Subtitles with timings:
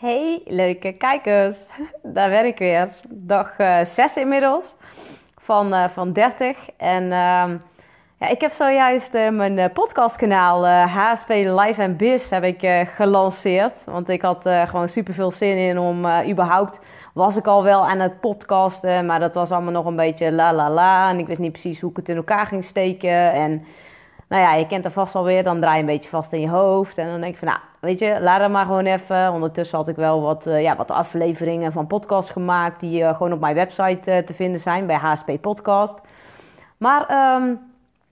[0.00, 1.66] Hey, leuke kijkers.
[2.02, 2.88] Daar ben ik weer.
[3.08, 4.74] Dag uh, eh, 6 inmiddels
[5.36, 6.56] van, uh, van 30.
[6.76, 7.10] En uh,
[8.18, 13.84] ja, ik heb zojuist uh, mijn podcastkanaal HSP Live and Biz heb ik, gelanceerd.
[13.84, 16.80] Want ik had gewoon super veel zin in om überhaupt...
[17.14, 20.54] Was ik al wel aan het podcasten, maar dat was allemaal nog een beetje la
[20.54, 21.10] la la.
[21.10, 23.32] En ik wist niet precies hoe ik het in elkaar ging steken.
[23.32, 23.64] En
[24.30, 25.42] nou ja, je kent er vast wel weer.
[25.42, 26.98] Dan draai je een beetje vast in je hoofd.
[26.98, 29.32] En dan denk ik van, nou, weet je, laat het maar gewoon even.
[29.32, 32.80] Ondertussen had ik wel wat, uh, ja, wat afleveringen van podcasts gemaakt...
[32.80, 36.00] die uh, gewoon op mijn website uh, te vinden zijn, bij HSP Podcast.
[36.76, 37.60] Maar um,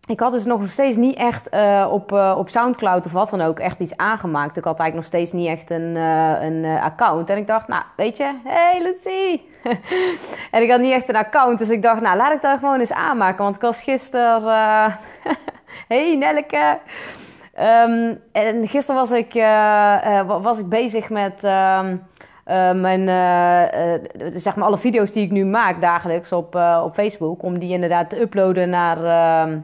[0.06, 1.48] ik had dus nog steeds niet echt
[1.90, 4.56] op, op Soundcloud of wat dan ook echt iets aangemaakt.
[4.56, 7.30] Ik had eigenlijk nog steeds niet echt een, een account.
[7.30, 9.48] En ik dacht, nou, weet je, hey Lucie...
[10.50, 12.78] en ik had niet echt een account, dus ik dacht, nou, laat ik dat gewoon
[12.78, 13.44] eens aanmaken.
[13.44, 14.42] Want ik was gisteren...
[15.88, 16.78] hey Nelleke.
[17.60, 19.42] Um, en gisteren was ik, uh,
[20.06, 21.80] uh, was ik bezig met uh,
[22.72, 23.08] mijn,
[24.34, 27.42] zeg maar alle video's die ik nu maak dagelijks op, op Facebook.
[27.42, 29.60] Om die inderdaad te uploaden naar, ehm,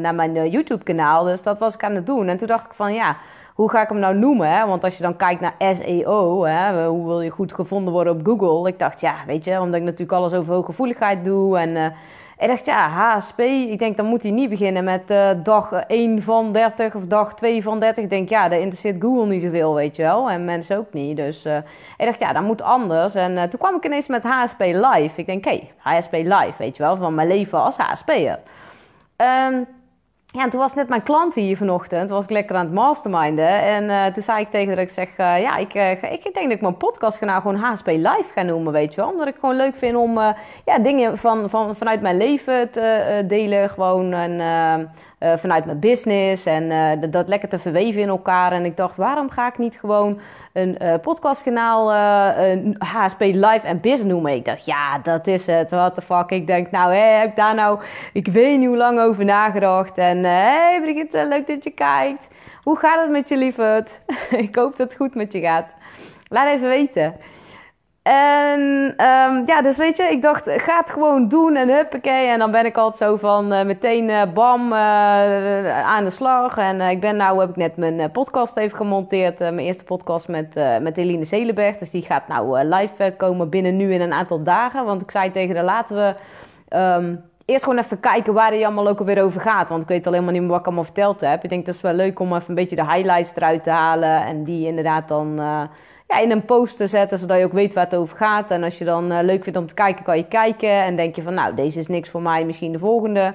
[0.00, 1.24] naar mijn YouTube kanaal.
[1.24, 2.28] Dus dat was ik aan het doen.
[2.28, 3.16] En toen dacht ik van ja,
[3.54, 4.50] hoe ga ik hem nou noemen?
[4.50, 4.66] Hè?
[4.66, 8.26] Want als je dan kijkt naar SEO, hè, hoe wil je goed gevonden worden op
[8.26, 8.68] Google?
[8.68, 11.92] Ik dacht ja, weet je, omdat ik natuurlijk alles over hooggevoeligheid doe en
[12.38, 16.22] ik dacht, ja, HSP, ik denk dan moet hij niet beginnen met uh, dag 1
[16.22, 18.04] van 30 of dag 2 van 30.
[18.04, 20.30] Ik denk, ja, daar interesseert Google niet zoveel, weet je wel.
[20.30, 21.16] En mensen ook niet.
[21.16, 21.56] Dus uh,
[21.96, 23.14] ik dacht, ja, dat moet anders.
[23.14, 25.20] En uh, toen kwam ik ineens met HSP Live.
[25.20, 28.38] Ik denk, hé, hey, HSP Live, weet je wel, van mijn leven als HSP'er.
[29.16, 29.66] Um,
[30.38, 32.06] ja, en toen was net mijn klant hier vanochtend.
[32.06, 33.62] Toen was ik lekker aan het masterminden.
[33.62, 35.08] En uh, toen zei ik tegen dat ik zeg...
[35.08, 38.42] Uh, ja, ik, uh, ik, ik, denk dat ik mijn podcastkanaal gewoon HSP Live ga
[38.42, 39.10] noemen, weet je wel.
[39.10, 40.18] Omdat ik gewoon leuk vind om
[40.64, 43.70] ja, dingen van, van, vanuit mijn leven te delen.
[43.70, 44.14] Gewoon
[45.18, 46.46] vanuit mijn business.
[46.46, 46.68] En
[47.00, 48.52] dat, dat lekker te verweven in elkaar.
[48.52, 50.20] En ik dacht, waarom ga ik niet gewoon
[50.52, 51.92] een uh, podcastkanaal
[52.78, 54.34] HSP Live en Biz noemen.
[54.34, 55.70] Ik dacht, ja, dat is het.
[55.70, 56.30] What the fuck.
[56.30, 57.80] Ik denk, nou, heb ik daar nou,
[58.12, 59.98] ik weet niet hoe lang over nagedacht.
[59.98, 62.28] En hey, Brigitte, leuk dat je kijkt.
[62.62, 64.00] Hoe gaat het met je, lieverd?
[64.46, 65.74] ik hoop dat het goed met je gaat.
[66.28, 67.14] Laat even weten.
[68.08, 68.60] En
[69.06, 72.26] um, ja, dus weet je, ik dacht, ga het gewoon doen en huppakee.
[72.26, 76.56] En dan ben ik altijd zo van uh, meteen uh, bam uh, aan de slag.
[76.56, 79.38] En ik ben nou, heb ik net mijn podcast even gemonteerd.
[79.38, 81.76] mijn eerste podcast met, met Eline Zelenberg.
[81.76, 84.84] Dus die gaat nou live komen binnen nu in een aantal dagen.
[84.84, 86.14] Want ik zei tegen haar, laten we...
[86.76, 89.68] Um, eerst gewoon even kijken waar die allemaal ook alweer over gaat.
[89.68, 91.44] Want ik weet al helemaal niet meer wat ik allemaal verteld heb.
[91.44, 94.24] Ik denk dat is wel leuk om even een beetje de highlights eruit te halen.
[94.24, 95.40] En die inderdaad dan
[96.08, 98.50] ja, in een post te zetten, zodat je ook weet waar het over gaat.
[98.50, 100.70] En als je dan uh, leuk vindt om te kijken, kan je kijken.
[100.70, 103.34] En denk je van, nou, deze is niks voor mij, misschien de volgende.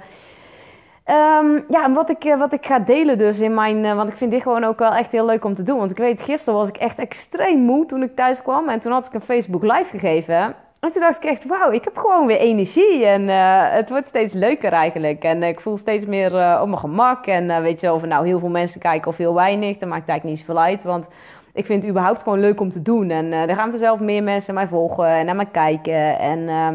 [1.10, 3.84] Um, ja, wat ik, eh, wat ik ga delen dus in mijn...
[3.84, 5.78] Uh, want ik vind dit gewoon ook wel echt heel leuk om te doen.
[5.78, 8.70] Want ik weet, gisteren was ik echt extreem moe toen ik thuis kwam.
[8.70, 10.56] En toen had ik een Facebook live gegeven.
[10.80, 13.06] En toen dacht ik echt, wauw, ik heb gewoon weer energie.
[13.06, 15.24] En uh, het wordt steeds leuker eigenlijk.
[15.24, 17.26] En ik voel steeds meer op mijn gemak.
[17.26, 20.10] En weet je, of er nou heel veel mensen kijken of heel weinig, dat maakt
[20.10, 20.84] eigenlijk niet zoveel uit.
[20.84, 21.08] Want
[21.54, 23.10] ik vind het überhaupt gewoon leuk om te doen.
[23.10, 26.20] En uh, er gaan vanzelf meer mensen mij volgen en naar mij kijken.
[26.20, 26.70] En uh,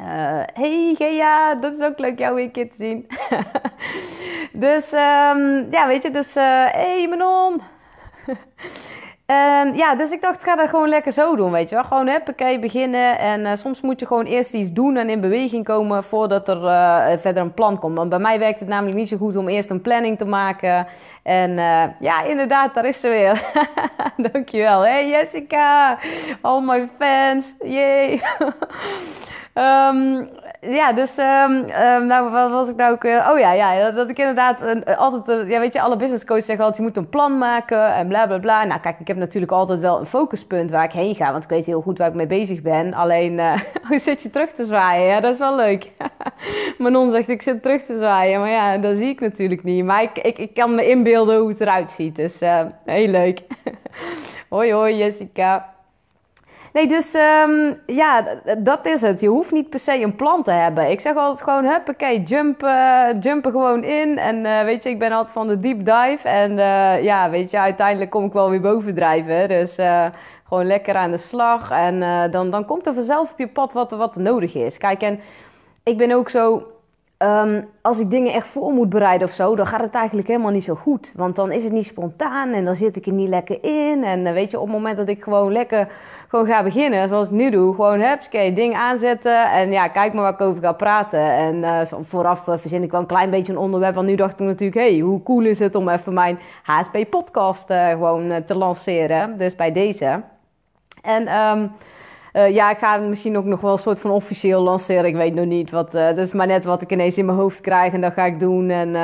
[0.00, 3.06] uh, hey Gea, dat is ook leuk jou weer een keer te zien.
[4.66, 7.60] dus um, ja, weet je, dus hey Manon.
[9.30, 11.84] En ja, dus ik dacht, ga dat gewoon lekker zo doen, weet je wel.
[11.84, 13.18] Gewoon huppakee, beginnen.
[13.18, 16.62] En uh, soms moet je gewoon eerst iets doen en in beweging komen voordat er
[16.62, 17.96] uh, verder een plan komt.
[17.96, 20.86] Want bij mij werkt het namelijk niet zo goed om eerst een planning te maken.
[21.22, 23.42] En uh, ja, inderdaad, daar is ze weer.
[24.32, 24.80] Dankjewel.
[24.80, 25.98] Hey Jessica,
[26.40, 28.22] all my fans, yay.
[29.54, 30.28] um,
[30.60, 31.66] ja, dus um,
[32.06, 33.04] nou, wat was ik nou ook...
[33.04, 35.48] oh ja, ja, dat ik inderdaad altijd...
[35.48, 36.82] ja, weet je, alle business coaches zeggen altijd...
[36.82, 38.64] je moet een plan maken en bla, bla, bla.
[38.64, 41.32] Nou, kijk, ik heb natuurlijk altijd wel een focuspunt waar ik heen ga.
[41.32, 42.94] Want ik weet heel goed waar ik mee bezig ben.
[42.94, 43.58] Alleen, uh,
[43.90, 45.06] zit je terug te zwaaien?
[45.06, 45.90] Ja, dat is wel leuk.
[46.78, 48.40] Manon zegt, ik zit terug te zwaaien.
[48.40, 49.84] Maar ja, dat zie ik natuurlijk niet.
[49.84, 52.16] Maar ik, ik, ik kan me inbeelden hoe het eruit ziet.
[52.16, 52.40] Dus
[52.84, 53.40] heel leuk.
[54.48, 55.78] hoi, hoi, Jessica.
[56.72, 58.24] Nee, dus um, ja,
[58.58, 59.20] dat is het.
[59.20, 60.90] Je hoeft niet per se een plan te hebben.
[60.90, 64.18] Ik zeg altijd gewoon, huppakee, jumpen, jumpen gewoon in.
[64.18, 66.28] En uh, weet je, ik ben altijd van de deep dive.
[66.28, 69.48] En uh, ja, weet je, uiteindelijk kom ik wel weer bovendrijven.
[69.48, 69.74] Dus
[70.48, 71.70] gewoon lekker aan de slag.
[71.70, 74.78] En dan, dan komt er vanzelf op je pad wat, wat nodig is.
[74.78, 75.20] Kijk, en
[75.84, 76.62] ik ben ook zo...
[77.22, 80.50] Um, als ik dingen echt voor moet bereiden of zo, dan gaat het eigenlijk helemaal
[80.50, 81.12] niet zo goed.
[81.16, 84.04] Want dan is het niet spontaan en dan zit ik er niet lekker in.
[84.04, 85.88] En weet je, op het moment dat ik gewoon lekker
[86.30, 87.74] gewoon ga beginnen, zoals ik nu doe.
[87.74, 91.20] Gewoon hupsakee, ding aanzetten en ja, kijk maar waar ik over ga praten.
[91.20, 94.40] En uh, vooraf uh, verzin ik wel een klein beetje een onderwerp, want nu dacht
[94.40, 94.80] ik natuurlijk...
[94.80, 99.36] hey, hoe cool is het om even mijn HSP-podcast uh, gewoon te lanceren.
[99.36, 100.22] Dus bij deze...
[101.02, 101.66] En ehm,
[102.52, 105.04] ja, ik ga misschien ook nog wel een soort van officieel lanceren.
[105.04, 105.94] Ik weet nog niet wat.
[105.94, 108.40] Uh, is maar net wat ik ineens in mijn hoofd krijg en dat ga ik
[108.40, 108.70] doen.
[108.70, 108.94] En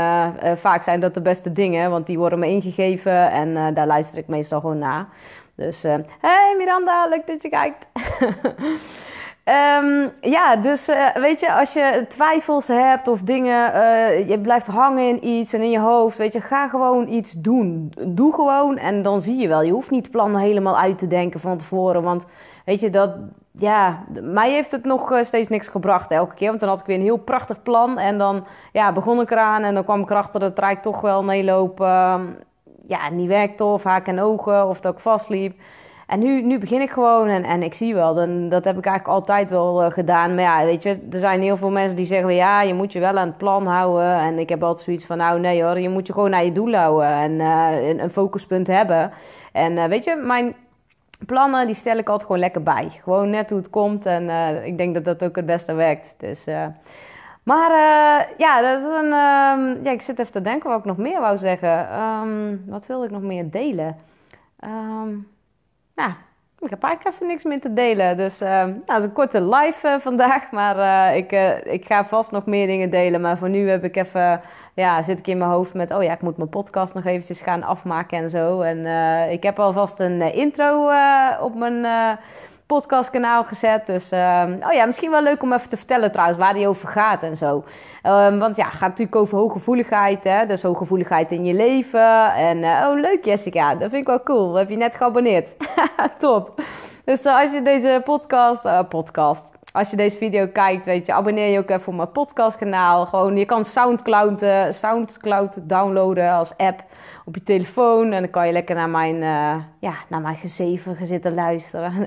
[0.57, 4.27] vaak zijn dat de beste dingen, want die worden me ingegeven en daar luister ik
[4.27, 5.07] meestal gewoon naar.
[5.57, 5.83] Dus,
[6.21, 7.89] hey Miranda, leuk dat je kijkt.
[9.45, 13.73] um, ja, dus weet je, als je twijfels hebt of dingen,
[14.27, 17.93] je blijft hangen in iets en in je hoofd, weet je, ga gewoon iets doen.
[18.07, 19.63] Doe gewoon en dan zie je wel.
[19.63, 22.27] Je hoeft niet plannen helemaal uit te denken van tevoren, want
[22.67, 23.11] weet je, dat,
[23.59, 26.49] ja, mij heeft het nog eh, steeds niks gebracht elke keer.
[26.49, 27.99] Want dan had ik weer een heel prachtig plan.
[27.99, 31.25] En dan ja, begon ik eraan en dan kwam ik erachter dat het toch wel
[31.25, 31.81] meeloop.
[31.81, 32.21] Uh,
[32.87, 35.61] ja, niet werkte of haak en ogen of dat ik vastliep.
[36.07, 38.87] En nu, nu begin ik gewoon en, en ik zie wel, dan, dat heb ik
[38.87, 40.35] eigenlijk altijd wel uh, gedaan.
[40.35, 42.35] Maar ja, weet je, er zijn heel veel mensen die zeggen...
[42.35, 44.19] ja, je moet je wel aan het plan houden.
[44.19, 46.53] En ik heb altijd zoiets van, nou nee hoor, je moet je gewoon naar je
[46.53, 47.09] doel houden.
[47.09, 49.13] En uh, een, een, focuspunt hebben.
[49.53, 50.55] En uh, weet je, mijn
[51.27, 52.91] plannen, die stel ik altijd gewoon lekker bij.
[53.03, 54.07] Gewoon net hoe het komt.
[54.07, 54.31] En
[54.65, 56.15] ik denk dat dat ook het beste werkt.
[56.19, 56.47] Dus,
[57.47, 60.85] maar uh, ja, dat is een, um, ja, ik zit even te denken wat ik
[60.85, 62.01] nog meer wou zeggen.
[62.01, 63.97] Um, wat wilde ik nog meer delen?
[64.65, 65.29] Um,
[65.95, 66.17] ja,
[66.59, 68.17] ik heb eigenlijk even niks meer te delen.
[68.17, 70.51] Dus nou, het is een korte live vandaag.
[70.59, 71.33] Maar ik,
[71.65, 73.21] ik ga vast nog meer dingen delen.
[73.21, 74.41] Maar voor nu heb ik even
[74.77, 77.41] ja, zit ik in mijn hoofd met, oh ja, ik moet mijn podcast nog eventjes
[77.41, 78.61] gaan afmaken en zo.
[78.61, 82.19] En uh, ik heb alvast een uh, intro uh, op mijn
[82.67, 83.87] podcastkanaal gezet.
[83.87, 87.23] Dus, oh ja, misschien wel leuk om even te vertellen trouwens waar die over gaat
[87.23, 87.65] en zo.
[88.03, 90.47] Um, want ja, het gaat natuurlijk over hooggevoeligheid, hè.
[90.47, 92.35] Dus hooggevoeligheid in je leven.
[92.35, 94.55] En, oh leuk Jessica, dat vind ik wel cool.
[94.55, 95.57] Heb je net geabonneerd?
[96.19, 96.61] Top.
[97.05, 101.59] Dus als je deze podcast, podcast, als je deze video kijkt, weet je, abonneer je
[101.59, 103.07] ook even op mijn podcastkanaal.
[103.07, 106.85] Gewoon, je kan Soundcloud, uh, Soundcloud downloaden als app
[107.25, 108.13] op je telefoon.
[108.13, 111.93] En dan kan je lekker naar mijn, uh, ja, naar mijn gezeven zitten luisteren.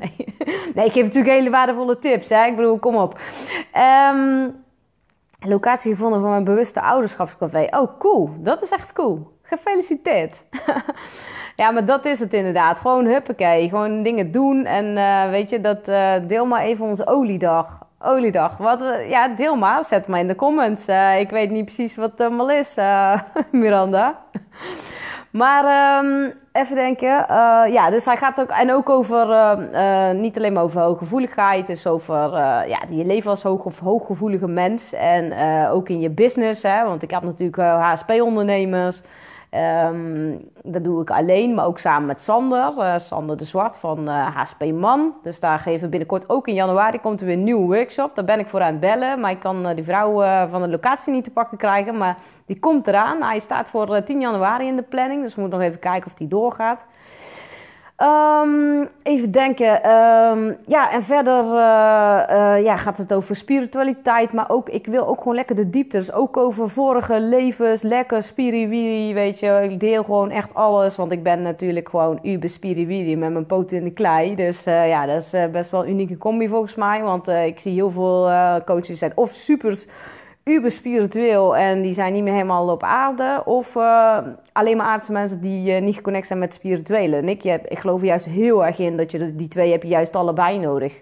[0.75, 0.86] Nee.
[0.86, 2.45] ik geef natuurlijk hele waardevolle tips, hè.
[2.45, 3.19] Ik bedoel, kom op.
[4.13, 4.56] Um,
[5.39, 7.68] locatie gevonden voor mijn bewuste ouderschapscafé.
[7.69, 8.30] Oh, cool.
[8.38, 9.38] Dat is echt cool.
[9.42, 10.45] Gefeliciteerd.
[11.60, 12.80] Ja, maar dat is het inderdaad.
[12.80, 13.70] Gewoon huppakee.
[13.70, 14.66] Gewoon dingen doen.
[14.66, 17.88] En uh, weet je, dat uh, deel maar even onze oliedag.
[18.00, 18.58] Oliedag.
[18.58, 19.84] Wat, uh, ja, deel maar.
[19.84, 20.88] Zet maar in de comments.
[21.20, 22.76] ik weet niet precies wat het allemaal is,
[23.52, 24.20] Miranda.
[25.32, 27.26] maar um, even denken.
[27.72, 28.50] ja, dus hij gaat ook...
[28.50, 29.58] En ook over...
[30.16, 31.68] niet alleen maar over hooggevoeligheid.
[31.68, 32.16] Dus over...
[32.68, 34.94] ja, je leven als hoog, hooggevoelige mens.
[34.94, 35.34] En
[35.70, 36.64] ook in je business.
[36.64, 39.02] Hè, want ik heb natuurlijk HSP-ondernemers...
[39.51, 42.74] Um, dat doe ik alleen, maar ook samen met Sander.
[42.78, 45.13] Uh, Sander de Zwart van uh, eh, HSP Man.
[45.22, 48.16] Dus daar geven we binnenkort ook in januari komt er weer een nieuwe workshop.
[48.16, 49.19] Daar ben ik voor aan het bellen.
[49.19, 50.13] Maar ik kan uh, die vrouw
[50.50, 51.98] van de locatie niet te pakken krijgen.
[51.98, 53.24] Maar die komt eraan.
[53.24, 55.22] Hij staat voor 10 januari in de planning.
[55.22, 56.86] Dus we moeten nog even kijken of die doorgaat.
[58.01, 59.92] Um, even denken.
[59.92, 64.34] Um, ja, en verder uh, uh, ja, gaat het over spiritualiteit.
[64.34, 66.13] Maar ook, ik wil ook gewoon lekker de diepte.
[66.13, 67.81] Ook over vorige levens.
[67.81, 69.60] Lekker spiriwiri, weet je.
[69.69, 70.96] Ik deel gewoon echt alles.
[70.96, 74.36] Want ik ben natuurlijk gewoon uber spiriwiri met mijn poten in de klei.
[74.36, 77.02] Dus uh, ja, dat is best wel een unieke combi volgens mij.
[77.04, 78.31] Want ik zie heel veel
[78.66, 79.86] coaches zijn of super
[80.50, 83.42] uber spiritueel en die zijn niet meer helemaal op aarde.
[83.46, 84.18] Of uh,
[84.51, 87.16] alleen maar aardse mensen die uh, niet geconnect zijn met spirituele.
[87.16, 90.16] En ik, ik geloof juist heel erg in dat je die twee heb je juist
[90.16, 90.94] allebei nodig.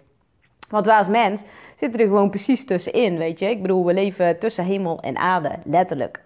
[0.69, 1.43] Want wij als mens
[1.75, 3.50] zitten er gewoon precies tussenin, weet je.
[3.50, 6.22] Ik bedoel, we leven tussen hemel en aarde, letterlijk.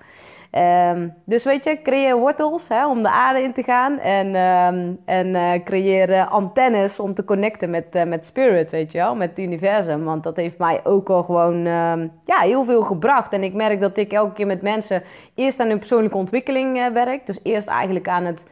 [0.57, 3.99] Um, dus weet je, creëer wortels hè, om de aarde in te gaan.
[3.99, 8.97] En, um, en uh, creëer antennes om te connecten met, uh, met spirit, weet je
[8.97, 10.03] wel, met het universum.
[10.03, 13.33] Want dat heeft mij ook al gewoon um, ja, heel veel gebracht.
[13.33, 15.03] En ik merk dat ik elke keer met mensen
[15.35, 17.25] eerst aan hun persoonlijke ontwikkeling werk.
[17.25, 18.45] Dus eerst eigenlijk aan het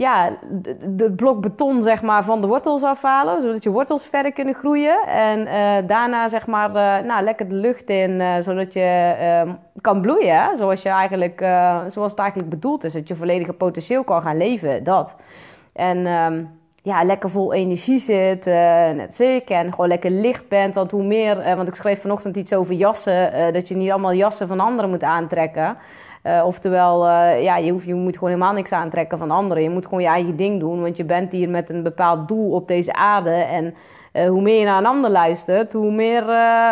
[0.00, 0.36] ja,
[0.80, 5.06] de, blok beton zeg maar, van de wortels afhalen, zodat je wortels verder kunnen groeien.
[5.06, 9.52] En uh, daarna zeg maar, uh, nou, lekker de lucht in, uh, zodat je ehm,
[9.80, 10.56] kan bloeien.
[10.56, 11.38] Zoals, je eigenlijk,
[11.86, 14.84] zoals het eigenlijk bedoeld is, dat je volledige potentieel kan gaan leven.
[14.84, 15.16] Dat.
[15.72, 18.44] En um, ja, lekker vol energie zit,
[18.94, 19.56] net zeker.
[19.56, 20.74] En gewoon lekker licht bent.
[20.74, 24.48] Want hoe meer, want ik schreef vanochtend iets over jassen, dat je niet allemaal jassen
[24.48, 25.76] van anderen moet aantrekken.
[26.24, 29.62] Uh, oftewel, uh, ja, je, hoeft, je moet gewoon helemaal niks aantrekken van anderen.
[29.62, 32.50] Je moet gewoon je eigen ding doen, want je bent hier met een bepaald doel
[32.50, 33.30] op deze aarde.
[33.30, 33.74] En
[34.12, 36.24] uh, hoe meer je naar een ander luistert, hoe meer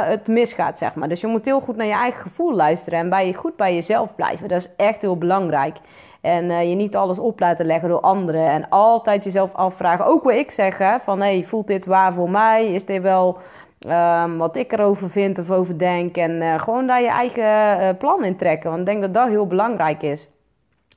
[0.05, 1.09] het misgaat, zeg maar.
[1.09, 3.75] Dus je moet heel goed naar je eigen gevoel luisteren en bij je, goed bij
[3.75, 4.49] jezelf blijven.
[4.49, 5.77] Dat is echt heel belangrijk.
[6.21, 8.49] En je niet alles op laten leggen door anderen.
[8.49, 10.07] En altijd jezelf afvragen.
[10.07, 12.67] Ook wat ik zeg, hè, van hey, voelt dit waar voor mij?
[12.67, 13.39] Is dit wel
[13.87, 16.17] Um, wat ik erover vind of over denk.
[16.17, 18.69] En uh, gewoon daar je eigen uh, plan in trekken.
[18.69, 20.29] Want ik denk dat dat heel belangrijk is.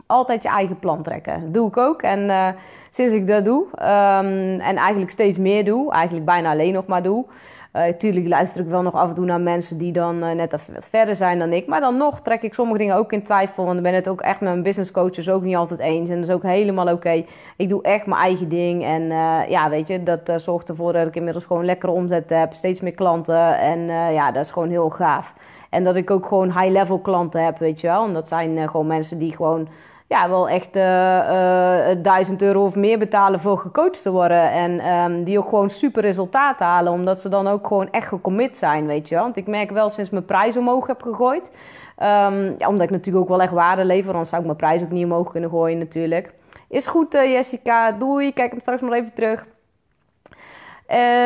[0.05, 1.41] altijd je eigen plan trekken.
[1.41, 2.01] Dat doe ik ook.
[2.01, 2.55] En
[2.89, 7.03] sinds ik dat doe, ehm, en eigenlijk steeds meer doe, eigenlijk bijna alleen nog maar
[7.03, 7.25] doe,
[7.97, 10.87] tuurlijk luister ik wel nog af en toe naar mensen die dan uh, net wat
[10.89, 11.67] verder zijn dan ik.
[11.67, 13.63] Maar dan nog trek ik sommige dingen ook in twijfel.
[13.63, 16.09] Want dan ben het ook echt met mijn business coaches ook niet altijd eens.
[16.09, 17.23] En dat is ook helemaal oké.
[17.55, 18.83] Ik doe echt mijn eigen ding.
[18.83, 22.53] En uh, ja, weet je, dat zorgt ervoor dat ik inmiddels gewoon lekkere omzet heb.
[22.53, 23.57] Steeds meer klanten.
[23.57, 23.79] En
[24.13, 25.33] ja, dat is gewoon heel gaaf.
[25.69, 28.05] En dat ik ook gewoon high-level klanten heb, weet je wel.
[28.05, 29.67] En dat zijn gewoon mensen die gewoon
[30.11, 34.51] ja, wel echt uh, uh, 1000 euro of meer betalen voor gecoacht te worden.
[34.51, 36.91] En um, die ook gewoon super resultaten halen.
[36.91, 39.23] Omdat ze dan ook gewoon echt gecommit zijn, weet je wel.
[39.23, 41.51] Want ik merk wel sinds mijn prijs omhoog heb gegooid.
[41.97, 44.11] Ja, omdat ik natuurlijk ook wel echt waarde lever.
[44.11, 46.33] Anders zou ik mijn prijs ook niet omhoog kunnen gooien natuurlijk.
[46.69, 48.33] Is goed uh, Jessica, doei.
[48.33, 49.45] Kijk hem straks maar even terug.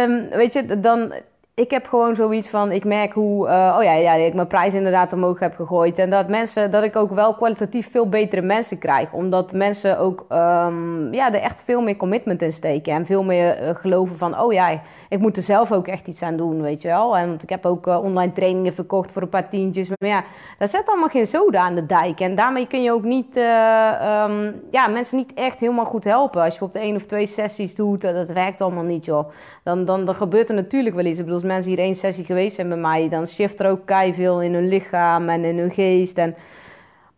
[0.04, 1.14] Um, weet je, dan
[1.56, 4.74] ik heb gewoon zoiets van, ik merk hoe, uh, oh ja, ja, ik mijn prijs
[4.74, 6.00] inderdaad omhoog heb gegooid.
[6.00, 9.14] En dat mensen, dat ik ook wel kwalitatief veel betere mensen krijg.
[9.14, 12.94] Omdat mensen ook, um, ja, er echt veel meer commitment in steken.
[12.94, 16.22] En veel meer uh, geloven van, oh ja, ik moet er zelf ook echt iets
[16.22, 17.18] aan doen, weet je wel.
[17.18, 19.90] En ik heb ook uh, online trainingen verkocht voor een paar tientjes.
[19.90, 20.24] Maar ja,
[20.58, 22.20] daar zet allemaal geen zoden aan de dijk.
[22.20, 26.42] En daarmee kun je ook niet, um, ja, mensen niet echt helemaal goed helpen.
[26.42, 29.30] Als je op de één of twee sessies doet, dat werkt allemaal niet, joh.
[29.64, 31.20] Dan, dan, dan gebeurt er natuurlijk wel iets.
[31.20, 34.14] Ik bedoel, mensen hier één sessie geweest zijn bij mij, dan shift er ook kei
[34.14, 36.18] veel in hun lichaam en in hun geest.
[36.18, 36.36] En,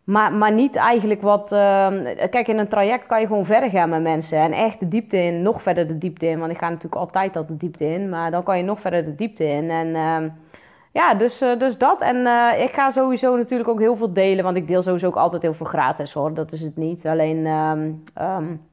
[0.04, 1.52] maar, maar niet eigenlijk wat.
[1.52, 1.86] Uh,
[2.30, 4.38] kijk, in een traject kan je gewoon verder gaan met mensen.
[4.38, 6.38] En echt de diepte in, nog verder de diepte in.
[6.38, 8.08] Want ik ga natuurlijk altijd al de diepte in.
[8.08, 9.70] Maar dan kan je nog verder de diepte in.
[9.70, 10.30] En uh,
[10.92, 12.00] ja, dus, uh, dus dat.
[12.00, 14.44] En uh, ik ga sowieso natuurlijk ook heel veel delen.
[14.44, 16.34] Want ik deel sowieso ook altijd heel veel gratis hoor.
[16.34, 17.06] Dat is het niet.
[17.06, 17.46] Alleen.
[17.46, 18.66] Um,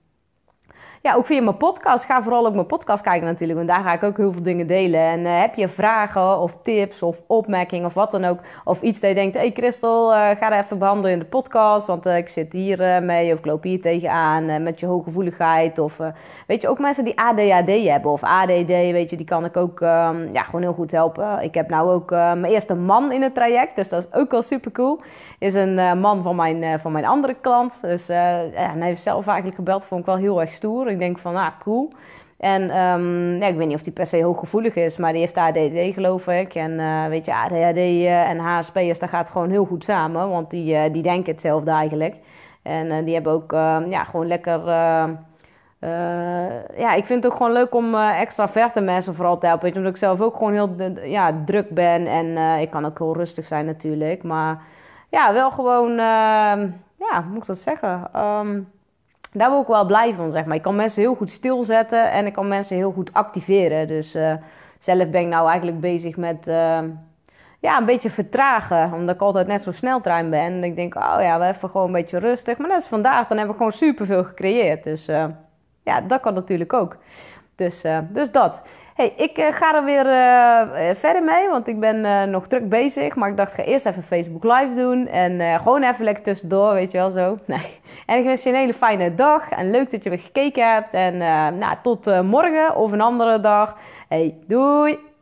[1.06, 2.06] ja, ook via mijn podcast.
[2.06, 4.68] Ga vooral ook mijn podcast kijken natuurlijk, want daar ga ik ook heel veel dingen
[4.68, 5.00] delen.
[5.00, 9.00] En uh, heb je vragen of tips of opmerkingen of wat dan ook, of iets
[9.00, 12.18] dat je denkt, hey Christel, uh, ga er even behandelen in de podcast, want uh,
[12.18, 15.80] ik zit hier mee of ik loop hier tegenaan met je hooggevoeligheid.
[15.80, 16.00] Of
[16.48, 19.80] weet je, ook mensen die ADHD hebben of ADD, weet je, die kan ik ook
[19.80, 21.42] um, ja, gewoon heel goed helpen.
[21.42, 24.42] Ik heb nou ook mijn eerste man in het traject, dus dat is ook wel
[24.42, 25.00] super cool.
[25.40, 27.82] Is een man van mijn, van mijn andere klant.
[27.82, 31.18] Dus ja, hij heeft zelf eigenlijk gebeld, vond ik wel heel erg stoer ik denk
[31.20, 31.94] van, ah, cool.
[32.38, 35.38] En um, ja, ik weet niet of die per se hooggevoelig is, maar die heeft
[35.38, 36.56] ADD geloof ik.
[36.56, 40.30] En uh, weet je, ADHD uh, en HSP'ers, dat gaat gewoon heel goed samen.
[40.30, 42.16] Want die, uh, die denken hetzelfde eigenlijk.
[42.62, 43.52] En die hebben ook
[43.90, 44.66] ja, gewoon lekker...
[46.78, 49.64] ja, ik vind het ook gewoon leuk om extraverte mensen vooral te helpen.
[49.64, 52.06] Weet je, omdat ik zelf ook gewoon heel ja, druk ben.
[52.06, 54.24] En ik kan ook heel rustig zijn natuurlijk.
[54.24, 54.62] Maar
[55.10, 55.90] ja, wel gewoon...
[55.90, 58.10] Ehm, ja, hoe moet ik dat zeggen?
[59.38, 60.56] Daar word ik wel blij van, zeg maar.
[60.56, 63.88] Ik kan mensen heel goed stilzetten en ik kan mensen heel goed activeren.
[63.88, 64.34] Dus uh,
[64.78, 66.80] zelf ben ik nou eigenlijk bezig met uh,
[67.60, 68.94] ja, een beetje vertragen.
[68.94, 70.40] Omdat ik altijd net zo snel trein ben.
[70.40, 72.58] En ik denk, oh ja, we even gewoon een beetje rustig.
[72.58, 74.84] Maar net als vandaag, dan hebben we gewoon superveel gecreëerd.
[74.84, 75.26] Dus uh,
[75.84, 76.98] ja, dat kan natuurlijk ook.
[77.56, 78.62] Dus, dus dat
[78.96, 83.16] hey, ik uh, ga er weer uh, verder mee, want ik ben nog druk bezig.
[83.16, 85.08] Maar ik dacht, ik ga eerst even Facebook Live doen.
[85.08, 87.38] En gewoon even lekker tussendoor, weet je wel zo.
[87.46, 87.80] Nee.
[88.06, 89.50] En ik wens je een hele fijne dag.
[89.50, 90.94] En leuk dat je weer gekeken hebt.
[90.94, 91.18] En
[91.58, 93.78] nou, tot morgen of een andere dag.
[94.08, 95.15] Hey, doei!